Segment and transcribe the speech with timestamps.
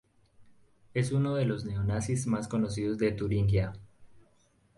[0.95, 3.73] Es uno de los Neo-Nazis más conocidos en Turingia.